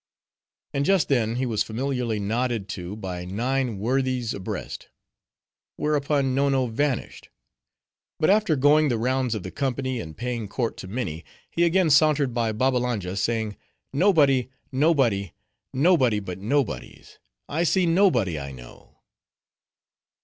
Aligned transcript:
And 0.73 0.83
just 0.83 1.09
then 1.09 1.35
he 1.35 1.45
was 1.45 1.61
familiarly 1.61 2.19
nodded 2.19 2.67
to 2.69 2.95
by 2.95 3.23
nine 3.23 3.77
worthies 3.77 4.33
abreast. 4.33 4.89
Whereupon 5.75 6.33
Nonno 6.33 6.65
vanished. 6.65 7.29
But 8.19 8.31
after 8.31 8.55
going 8.55 8.89
the 8.89 8.97
rounds 8.97 9.35
of 9.35 9.43
the 9.43 9.51
company, 9.51 9.99
and 9.99 10.17
paying 10.17 10.47
court 10.47 10.75
to 10.77 10.87
many, 10.87 11.23
he 11.51 11.65
again 11.65 11.91
sauntered 11.91 12.33
by 12.33 12.51
Babbalanja, 12.51 13.15
saying, 13.15 13.57
"Nobody, 13.93 14.49
nobody; 14.71 15.33
nobody 15.71 16.19
but 16.19 16.39
nobodies; 16.39 17.19
I 17.47 17.63
see 17.63 17.85
nobody 17.85 18.39
I 18.39 18.51
know." 18.51 18.97